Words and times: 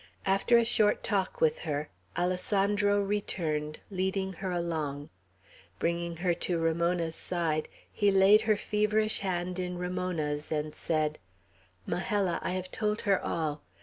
After 0.25 0.57
a 0.57 0.65
short 0.65 1.03
talk 1.03 1.39
with 1.41 1.59
her, 1.59 1.89
Alessandro 2.17 3.01
returned, 3.03 3.77
leading 3.91 4.33
her 4.33 4.49
along. 4.49 5.11
Bringing 5.77 6.15
her 6.25 6.33
to 6.41 6.57
Ramona's 6.57 7.13
side, 7.13 7.69
he 7.93 8.09
laid 8.09 8.41
her 8.49 8.57
feverish 8.57 9.19
hand 9.19 9.59
in 9.59 9.77
Ramona's, 9.77 10.51
and 10.51 10.73
said: 10.73 11.19
"Majella, 11.85 12.39
I 12.41 12.53
have 12.53 12.71
told 12.71 13.01
her 13.01 13.23
all. 13.23 13.61